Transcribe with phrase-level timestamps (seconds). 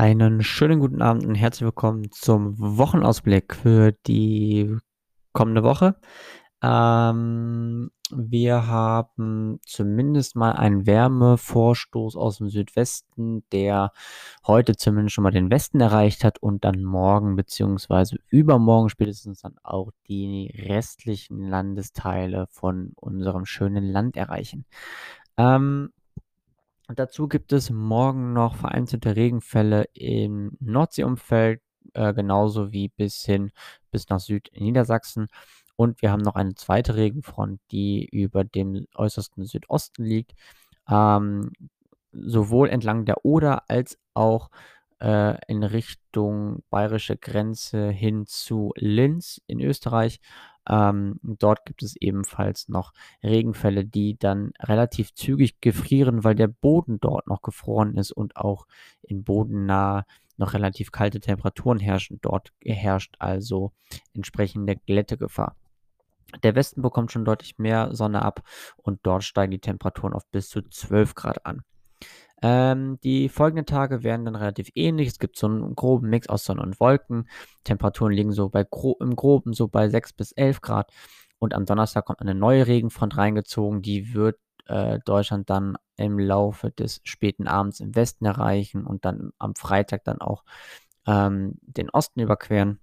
[0.00, 4.78] Einen schönen guten Abend und herzlich willkommen zum Wochenausblick für die
[5.34, 5.96] kommende Woche.
[6.62, 13.92] Ähm, wir haben zumindest mal einen Wärmevorstoß aus dem Südwesten, der
[14.46, 19.56] heute zumindest schon mal den Westen erreicht hat und dann morgen beziehungsweise übermorgen spätestens dann
[19.62, 24.64] auch die restlichen Landesteile von unserem schönen Land erreichen.
[25.36, 25.90] Ähm,
[26.98, 31.60] dazu gibt es morgen noch vereinzelte Regenfälle im Nordseeumfeld,
[31.94, 33.50] äh, genauso wie bis hin
[33.90, 35.28] bis nach Südniedersachsen.
[35.76, 40.32] Und wir haben noch eine zweite Regenfront, die über dem äußersten Südosten liegt,
[40.88, 41.52] ähm,
[42.12, 44.50] sowohl entlang der Oder als auch
[45.00, 50.20] äh, in Richtung bayerische Grenze hin zu Linz in Österreich.
[50.68, 56.98] Ähm, dort gibt es ebenfalls noch Regenfälle, die dann relativ zügig gefrieren, weil der Boden
[57.00, 58.66] dort noch gefroren ist und auch
[59.02, 60.04] in bodennah
[60.36, 62.18] noch relativ kalte Temperaturen herrschen.
[62.22, 63.72] Dort herrscht also
[64.14, 65.56] entsprechende Glättegefahr.
[66.42, 68.42] Der Westen bekommt schon deutlich mehr Sonne ab
[68.76, 71.62] und dort steigen die Temperaturen auf bis zu 12 Grad an.
[72.42, 75.08] Ähm, die folgenden Tage werden dann relativ ähnlich.
[75.08, 77.28] Es gibt so einen groben Mix aus Sonne und Wolken.
[77.64, 80.92] Temperaturen liegen so bei gro im Groben so bei 6 bis 11 Grad.
[81.38, 83.82] Und am Donnerstag kommt eine neue Regenfront reingezogen.
[83.82, 89.32] Die wird äh, Deutschland dann im Laufe des späten Abends im Westen erreichen und dann
[89.38, 90.44] am Freitag dann auch
[91.06, 92.80] ähm, den Osten überqueren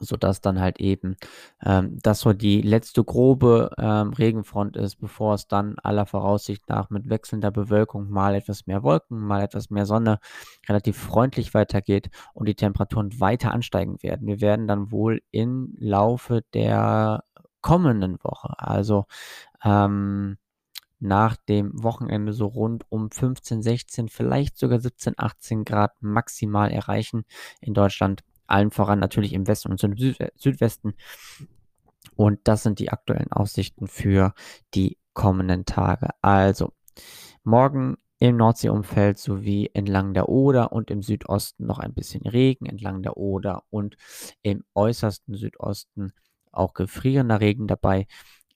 [0.00, 1.16] sodass dann halt eben
[1.64, 6.90] ähm, das so die letzte grobe ähm, Regenfront ist, bevor es dann aller Voraussicht nach
[6.90, 10.18] mit wechselnder Bewölkung mal etwas mehr Wolken, mal etwas mehr Sonne
[10.68, 14.26] relativ freundlich weitergeht und die Temperaturen weiter ansteigen werden.
[14.26, 17.24] Wir werden dann wohl im Laufe der
[17.60, 19.06] kommenden Woche, also
[19.64, 20.38] ähm,
[21.00, 27.24] nach dem Wochenende so rund um 15, 16, vielleicht sogar 17, 18 Grad maximal erreichen
[27.60, 30.94] in Deutschland allen voran natürlich im Westen und im Südwesten.
[32.16, 34.34] Und das sind die aktuellen Aussichten für
[34.74, 36.08] die kommenden Tage.
[36.22, 36.72] Also
[37.44, 43.02] morgen im Nordseeumfeld sowie entlang der Oder und im Südosten noch ein bisschen Regen entlang
[43.02, 43.96] der Oder und
[44.42, 46.12] im äußersten Südosten
[46.50, 48.08] auch gefrierender Regen dabei.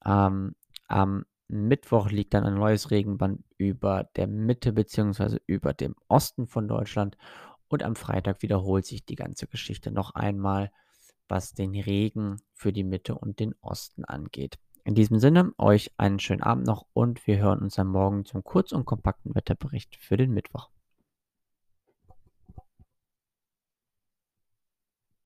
[0.05, 0.55] Ähm,
[0.89, 5.39] am Mittwoch liegt dann ein neues Regenband über der Mitte bzw.
[5.47, 7.17] über dem Osten von Deutschland
[7.73, 10.71] und am Freitag wiederholt sich die ganze Geschichte noch einmal,
[11.29, 14.59] was den Regen für die Mitte und den Osten angeht.
[14.85, 18.43] In diesem Sinne, euch einen schönen Abend noch und wir hören uns am Morgen zum
[18.43, 20.71] kurz und kompakten Wetterbericht für den Mittwoch.